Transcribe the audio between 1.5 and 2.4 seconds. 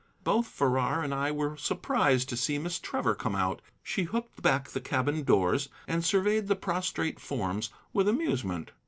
surprised to